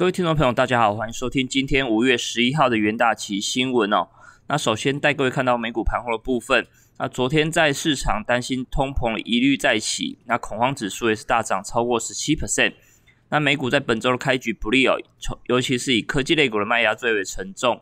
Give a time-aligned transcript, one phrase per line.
[0.00, 4.08] 各位听众朋友，大家好，欢迎收听今天五月十一号的元大旗新闻哦。
[4.48, 6.66] 那首先带各位看到美股盘后的部分。
[6.98, 12.72] 那昨天在市场担心通膨疑虑再起，那恐慌指数也是大涨超过十七 percent。
[13.28, 14.96] 那美股在本周的开局不利哦，
[15.48, 17.78] 尤其是以科技类股的卖压最为沉重。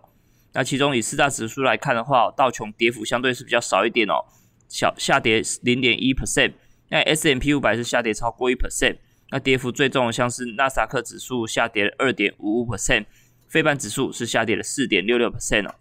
[0.55, 4.25] 那其中以四大指数来看的话，道琼跌幅相对是比较少一点哦，
[4.67, 6.55] 小下跌零点一 percent。
[6.89, 8.97] 那 S M P 五百是下跌超过一 percent。
[9.31, 13.05] 那跌幅最重的像是纳斯达克指数下跌了二点五五 percent，
[13.47, 15.75] 非半指数是下跌了四点六六 percent 哦。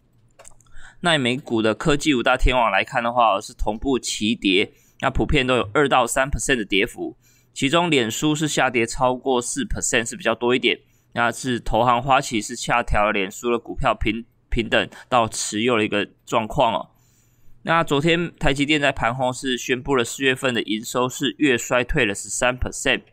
[1.00, 7.16] 那美股的科技五大天王来看的话，是同步齐跌，那普遍都有二到三 percent 的跌幅，
[7.54, 10.80] 其中脸书是下跌超过四 percent 是比较多一点，
[11.14, 16.90] 那是投行花旗是下调脸书的股票平平等到持有的一个状况哦。
[17.64, 23.04] 那昨天台积电在盘后是宣布了四月份的营收是月衰退了十三 percent。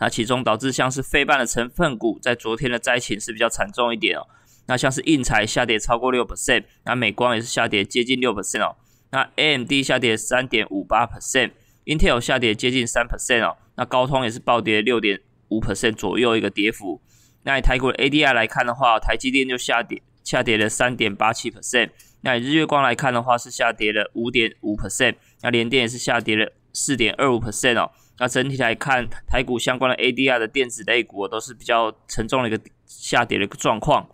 [0.00, 4.26] 那其中导致像是非半的成分股在昨天的灾情是比较惨重一点哦。
[4.66, 8.76] 那像是印材下跌超过六 percent，那美光也是下跌接近六 percent 哦。
[9.10, 13.56] 那 AMD 下跌三点五八 percent，Intel 下跌接近三 percent 哦。
[13.76, 17.00] 那高通也是暴跌六点五 percent 左右一个跌幅。
[17.44, 21.90] 那以台股的 ADR 来看的话，台积电就下跌下跌了三点八七 percent。
[22.20, 25.14] 那以日月光来看的话，是下跌了五点五 percent。
[25.40, 27.90] 那联电也是下跌了四点二五 percent 哦。
[28.18, 34.08] 那整体来看，台股相关的 ADR 的电子类股都是比较沉重的一个下跌的一个状况。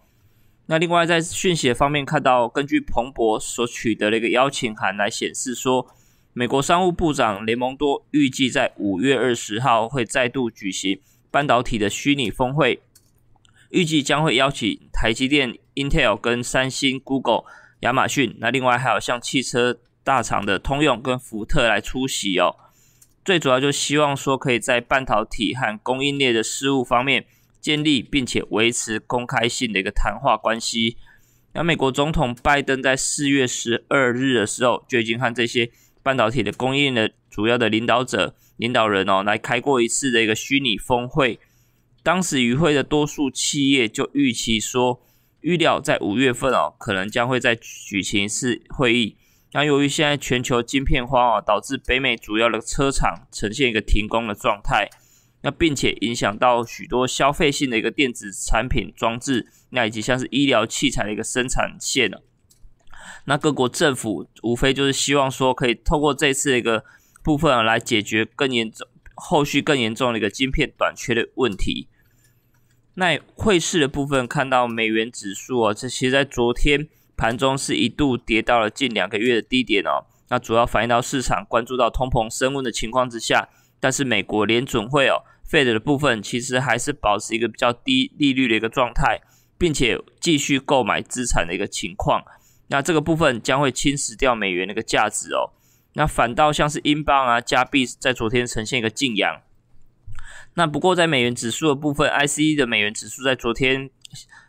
[0.67, 5.87] 那另外在讯息方面看到，根据彭博所取得的一个邀请函来显示说，
[6.33, 12.81] 美国商务部长雷蒙多预计在五月二十号会再度举行半导体的虚拟峰会，
[13.71, 17.45] 预计将会邀请台积电、Intel 跟三星、Google、
[17.81, 22.57] 亚马逊，那另外还有像汽车大厂的通用跟福特来出席哦。
[23.25, 27.25] 最主要就希望说，可以在半导体和供应链的事务方面
[27.59, 30.99] 建立并且维持公开性的一个谈话关系。
[31.55, 35.71] 那美国总统拜登在四月十二日的时候就已经和这些
[36.03, 41.39] 半导体的供应链的主要的领导者、领导人哦来开过一次的一个虚拟峰会。
[42.03, 45.01] 当时与会的多数企业就预期说，
[45.41, 49.17] 预料在五月份哦，可能将会再举行一次会议。
[49.55, 54.91] 那由于现在全球晶片荒啊，导致北美主要的车厂呈现一个停工的状态，
[55.43, 62.25] 那并且影响到许多消费性的一个电子产品装置，那以及像是医疗器材的一个生产线了。
[63.27, 66.85] 那各国政府无非就是希望说，可以透过这次的一个
[67.23, 71.87] 部分啊，来解决更严重、后续更严重的一个晶片短缺的问题。
[72.95, 76.89] 那汇市的部分看到美元指数啊，这其实在昨天。
[77.17, 83.49] 盘中是一度跌到了近两个月的低点哦，那主要反映到市场关注到通膨升温的情况之下，
[83.79, 89.21] 但是美国联准会哦，Fed 的部分其实还是保持一个比较低利率的一个状态，
[89.57, 92.25] 并且继续购买资产的一个情况，
[92.69, 95.53] 那这个部分将会侵蚀掉美元的一个价值哦，
[95.93, 99.41] 那反倒像是英镑啊、加币在昨天呈现一个静阳，
[100.55, 103.91] 那不过在美元指数的部分，ICE 的美元指数在昨天。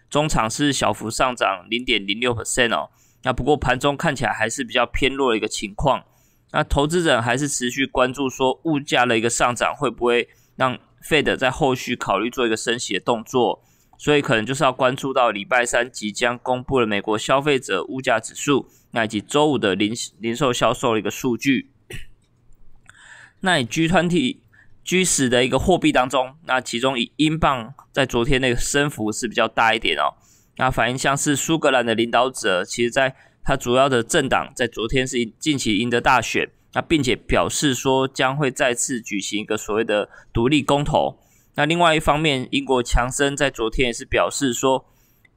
[0.09, 2.89] 中场是小幅上涨零点零六 percent 哦，
[3.23, 6.05] 那不过盘中看起来还是比较偏弱的一个情况。
[6.51, 13.61] 那投资者还是持续关注说物价的一个上涨会不会让 Fed 在后续考虑做一个升息的动作，
[13.97, 21.71] 所以可能就是要关注到礼拜三即将公布的美国消费者物价指数，那以及周五的零零售销售的一个数据。
[23.41, 24.44] 那以 G 团体。
[24.85, 30.13] 居死的一个货币当中，那其中以英镑在昨天那个升幅是比较大一点哦。
[30.57, 41.19] 那反映像是苏格兰的领导者，其实在他主要的政党在昨天是近期赢得大选，那并且表示说将会再次举行一个所谓的独立公投。
[41.55, 44.85] 那另外一方面，英国强生在昨天也是表示说，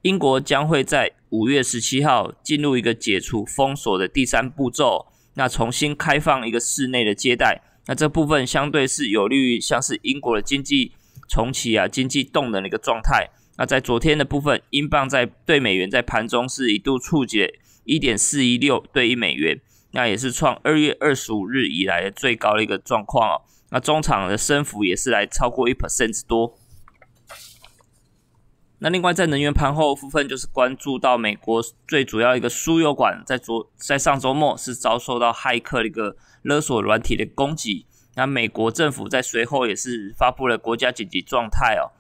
[0.03, 7.63] 英国将会在五月十七号进入一个解除封锁的第三步骤，那重新开放一个室内的接待。
[7.89, 10.93] 那这部分相对是有利于像是英国的经济
[11.27, 13.31] 重启啊，经济动能的一个状态。
[13.57, 17.51] 那在昨天的部分，英镑在对美元在盘中是一度触及
[17.85, 19.59] 一点四一六对一美元，
[19.93, 23.43] 那也是创二月二十五日以来的最高的一个状况哦。
[23.71, 26.59] 那中场的升幅也是来超过一 percent 之多。
[28.81, 37.87] 那另外在能源盘后部分，就是关注到美国最主要一个输油管在昨在上周末是遭受到骇客的一个勒索软体的攻击。
[38.15, 41.93] 那美国政府在随后也是发布了国家紧急状态哦。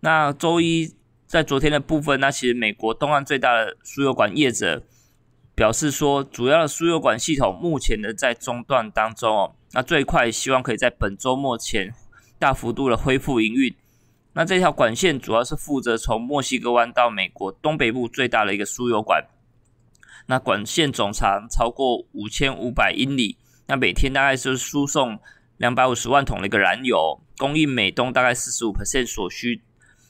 [0.00, 0.94] 那周一
[1.26, 4.82] 在昨天的部分，那其实美国东岸最大的输油管业者
[5.54, 9.54] 表示说，主要的输油管系统目前的在中断当中哦。
[9.72, 11.92] 那最快希望可以在本周末前
[12.38, 13.74] 大幅度的恢复营运。
[14.32, 19.26] 那这条管线主要是负责从墨西哥湾到美国东北部最大的一个输油管。
[20.26, 23.36] 那管线总长超过五千五百英里，
[23.70, 25.16] 那每天大概是输送
[25.58, 29.62] 两百五十万桶的一个燃油，供应美东大概四十五%所需。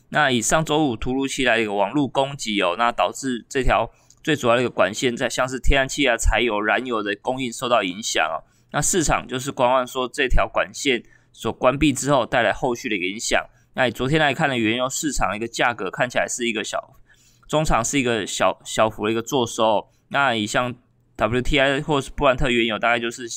[0.09, 3.91] 那以上周五突如其来的一个网络攻击哦，那导致这条
[4.25, 8.41] 最主要的一个管线在像是天然气啊、柴油、燃油的供应受到影响哦。
[8.73, 13.45] 那市场就是观望说这条管线所关闭之后带来后续的影响。
[13.75, 16.97] 那昨天来看呢，原油市场的一个价格看起来是一个小
[17.47, 19.87] 中长是一个小小幅的一个做收。
[20.09, 20.75] 那以像
[21.29, 23.29] WTI 或是布兰特原油大概就是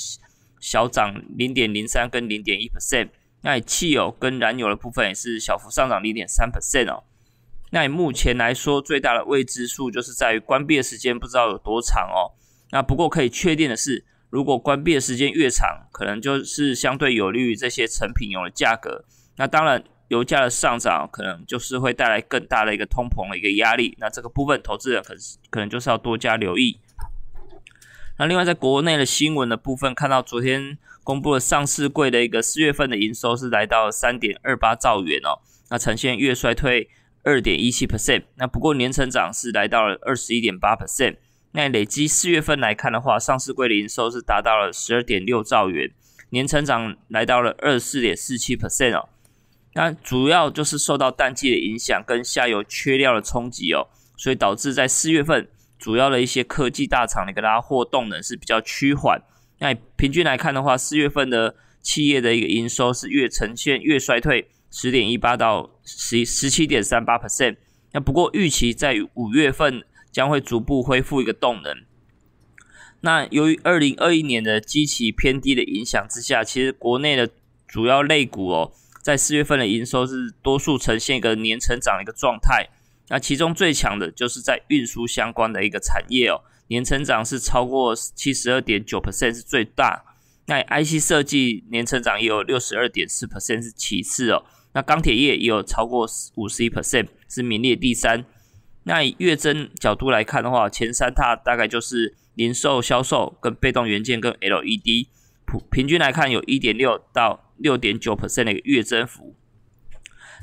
[0.61, 3.09] 小涨零点零三跟零点一 percent。
[3.41, 7.03] 那以汽油跟燃油的部分也是小幅上涨零点三 percent 哦。
[7.71, 12.31] 那以目前来说，最大的未知数就是在于关闭的时间不知道有多长哦。
[12.71, 19.03] 那不过可以确定的是，如果关闭的时间越长，可能就是相对有利于这些成品油的价格。
[19.35, 23.97] 那当然，油价的上涨可能就是会带来更大的一个通膨的一个压力。
[23.99, 26.79] 那这个部分，投资人可是可能就是要多加留意。
[28.17, 30.77] 那另外，在国内的新闻的部分，看到昨天。
[31.05, 36.89] 公布了上市柜的一个四月份的营收是来到三点二八兆元哦，那呈现月衰退
[37.23, 41.17] 二点一七 percent，那不过年成长是来到了二十一点八 percent，
[41.51, 45.91] 那累积四月份来看的话，上市柜的营收是达到了十二点六兆元，
[46.29, 49.09] 年成长来到了二十四点四七 percent 哦，
[49.73, 55.49] 那主要就是受到淡季的影响跟下游缺料的冲击哦，所以导致在四月份
[55.83, 59.21] 主要的一些科技大厂的一个拉货动能是比较趋缓。
[59.59, 67.57] 那平均来看的话，四月份的企业的一个营收是月呈现月衰退十点一八到十十七点三八 percent。
[67.91, 71.75] 那不过预期在五月份将会逐步恢复一个动能。
[73.01, 77.29] 那由于二零二一年的基期偏低的影响之下，其实国内的
[77.67, 78.71] 主要类股哦，
[79.01, 82.69] 在四月份的营收是多数呈现一个年成长的一个状态。
[83.13, 86.41] 那其中最强的就是在运输相关的一个产业哦。
[86.69, 90.03] 年成长是超过七十二点九 percent 是最大，
[90.47, 94.43] 那 IC 设计年成长也有六十二点四 percent 是其次哦，
[94.73, 96.07] 那钢铁业也有超过
[96.37, 98.25] 五十一 percent 是名列第三。
[98.85, 105.05] 那以月增角度来看的话，前三大大概就是零售销售跟被动元件跟 LED，
[105.45, 109.35] 普平均来看有一点六到六点九 percent 的一个月增幅。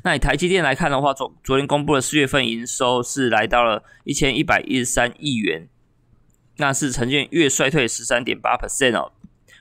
[0.03, 5.69] 那以台积电来看的话，昨昨天公布的四月份营收是来到了一千一百一十三亿元。
[6.57, 9.13] 那是呈现月衰退十三点八 percent 哦，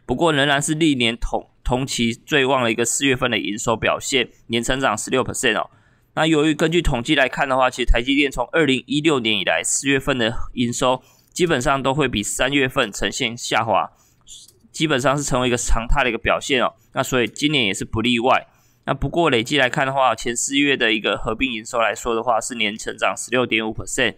[0.06, 5.70] 不过仍然是历年同同期最旺的一个四月份的营收表现，年成长十六 percent 哦。
[6.16, 11.02] 那由于根据统计来看的话，其实台积电从二零一六年以来四月份的营收
[11.32, 13.92] 基本上都会比三月份呈现下滑，
[14.72, 16.74] 基本上是成为一个常态的一个表现哦。
[16.94, 18.48] 那所以今年也是不例外。
[18.90, 24.16] 那不过累计来看的话，前四月的一个合并营收来说的话，是年成长十六点五 percent。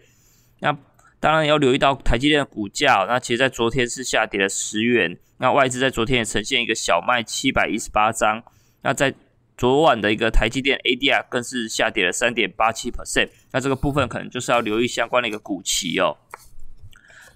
[0.62, 0.78] 那
[1.20, 8.42] 当然要留意到台积电的股价，那其实在昨天是下跌了十元，那外资在昨天也呈现一个小卖七百一十八张，
[8.84, 9.14] 那在
[9.58, 16.16] 昨晚的一个台积电 ADR 更是下跌了三点八七 percent，那这个部分可能就是要留意相关的一个股期哦。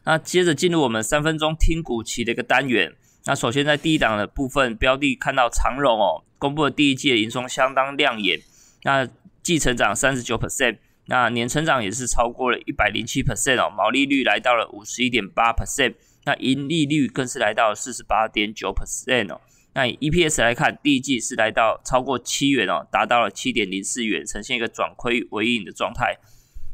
[0.05, 2.95] 那接着进入我们三分钟听股期的一个单元，
[3.25, 8.39] 那首先在第一档的部分标的看到长荣哦，公布的第一季的营收相当亮眼，
[8.83, 9.09] 那
[9.41, 10.77] 季成长三十九 percent。
[11.07, 19.41] 那年成长也是超过了一百零七 percent 哦，毛利率来到了五十一点八 percent，那盈利率更是来到四十八点九 percent 哦。
[19.73, 26.15] 那以 EPS 来看，第一季是来到超过七元哦，达到了七点零四元，呈现一个转亏为盈的状态。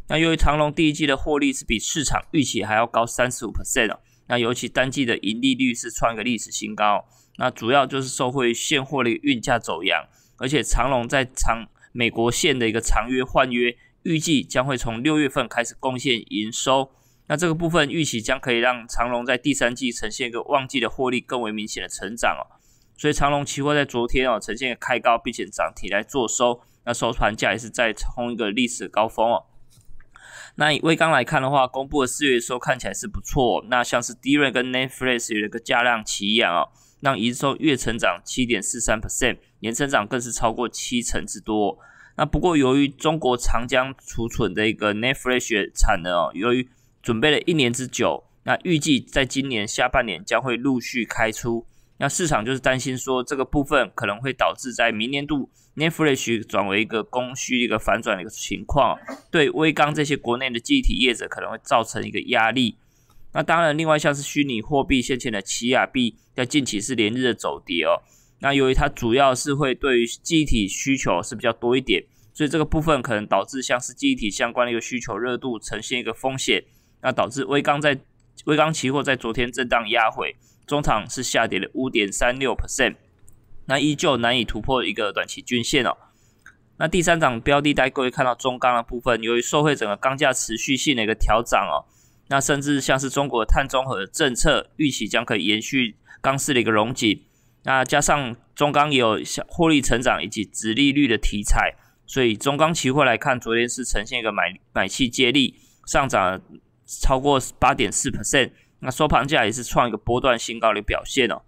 [0.09, 7.05] 那由于长隆第一季的获利是比市场预期还要高三十五 percent 哦，那尤其单季的盈利率是创一个历史新高。
[7.37, 10.05] 那主要就是受惠现货的运价走扬，
[10.37, 13.75] 而且长隆在长美国线的一个长约换约。
[14.03, 16.91] 预计将会从六月份开始贡献营收，
[17.27, 22.49] 那这个部分预期将可以让长隆在第三季呈现一个旺季的获利更为明显的成长哦。
[22.97, 29.45] 所以长隆期货在昨天哦呈现一个开高并且涨停来做收，那收盘价也是再冲一个历史高峰哦。
[30.55, 36.69] 那以微刚来看的话，公布的四月收看起来是不错，那像是 D 瑞跟 Netflix 有一个加量齐扬哦，
[37.01, 41.77] 让营收月成长七点四三 percent，年成长更是超过七成之多。
[42.15, 46.69] 那不过，由于中国长江储存的一个 Netfresh 产能哦，由于
[47.01, 51.65] 准备了一年之久，那预计在今年下半年将会陆续开出。
[51.97, 58.99] 那市场就是担心说，这个部分可能会导致在明年度 Netfresh 转为一个供需一个反转的一个情况，
[59.31, 62.75] 对微刚这些国内的记忆体业者可能会造成一个压力。
[63.33, 68.01] 那当然，另外像是虚拟货币先前的奇亚币，在近期是连日的走跌哦。
[68.39, 76.63] 那由于它主要是会对于机体需求是比较多一点，所以这个部分可能导致像是记忆体相关的一个需求热度呈现一个风险，
[77.01, 77.99] 那导致微钢在
[78.45, 80.35] 微钢期货在昨天震荡压回，
[80.65, 82.95] 中场是下跌了五点三六 percent，
[83.65, 85.95] 那依旧难以突破一个短期均线哦。
[86.77, 91.85] 那第三档标的，大家各位看到中钢的部分，由于受惠整个钢价持续性的一个调涨哦，
[92.31, 97.21] 那甚至像是中国碳中和政策预期将可以延续钢市的一个荣景，
[97.65, 99.19] 那加上中钢也有
[99.49, 101.75] 获利成长以及直利率的题材，
[102.07, 106.41] 所以中钢期货来看，昨天是呈现一个买买气接力上涨
[106.85, 111.41] 超过八点四 percent，那收盘价也是创一个波段新高的表现哦。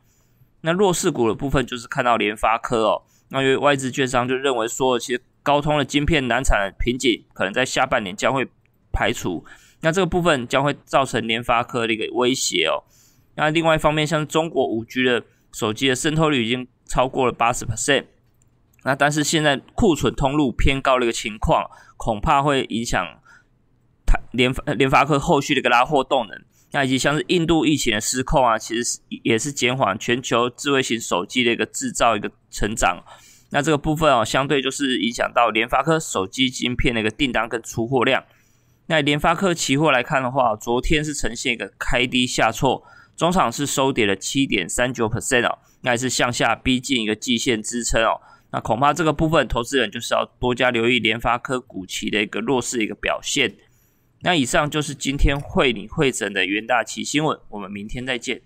[0.60, 3.04] 那弱势股的部分就是看到联发科哦。
[3.30, 8.46] 那因为外资券商就认为说，其实高通的晶片难产瓶颈可能在下半年将会
[8.92, 9.46] 排除，
[9.84, 12.84] 那这个部分将会造成联发科的一个威胁哦。
[13.36, 18.06] 那另外一方面，像中国五 G 的手机的渗透率已经超过了八十 percent，
[18.84, 23.06] 那但是现在库存通路偏高的一个情况，恐怕会影响
[24.06, 26.42] 它联发联发科后续的一个拉货动能。
[26.72, 33.04] 那以及像是印度疫情的失控啊，其实也是减缓全球智慧型手机的一个制造一个成长。
[33.52, 38.24] 那这个部分哦，相对就是影响到联发科手机晶片的一个订单跟出货量。
[38.88, 42.84] 那联发科期货来看的话，昨天是呈现一个开低下挫，
[43.16, 48.20] 中场是收跌了七点三九 percent 哦，那也是向下逼近一个季线支撑哦。
[48.52, 53.56] 那恐怕这个部分投资人就是要多加留意联发科股期的一个弱势一个表现。
[54.22, 58.42] 那以上就是今天会你会诊的元大旗新闻，我们明天再见。